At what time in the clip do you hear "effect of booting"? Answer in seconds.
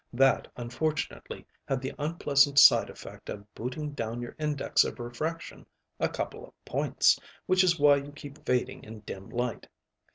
2.89-3.91